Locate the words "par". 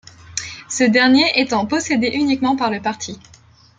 2.55-2.71